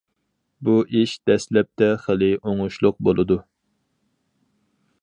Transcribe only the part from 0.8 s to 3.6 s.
ئىش دەسلەپتە خېلى ئوڭۇشلۇق بولىدۇ.